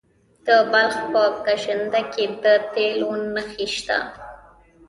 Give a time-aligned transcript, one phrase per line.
[0.45, 3.97] د بلخ په کشنده کې د تیلو نښې شته.